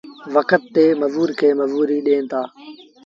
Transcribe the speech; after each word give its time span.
وکت 0.35 0.61
تي 0.73 0.85
مزور 1.01 1.29
کي 1.39 1.47
مزوريٚ 1.59 2.03
ڏئيٚتآ۔ 2.05 2.41